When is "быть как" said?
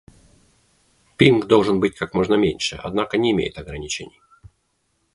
1.79-2.15